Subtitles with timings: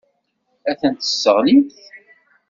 [0.69, 1.75] Ad ten-tesseɣlimt.